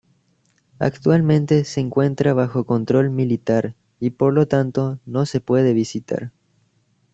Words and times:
Actualmente 0.79 1.63
se 1.63 1.79
encuentra 1.79 2.33
bajo 2.33 2.65
control 2.65 3.11
militar 3.11 3.75
y 3.99 4.09
por 4.09 4.33
lo 4.33 4.47
tanto 4.47 4.99
no 5.05 5.27
se 5.27 5.41
puede 5.41 5.73
visitar. 5.73 6.31